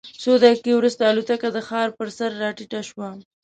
څو 0.21 0.31
دقیقې 0.43 0.71
وروسته 0.75 1.01
الوتکه 1.11 1.47
د 1.53 1.57
ښار 1.67 1.89
پر 1.97 2.07
سر 2.17 2.31
راټیټه 2.43 2.81
شوه. 2.89 3.09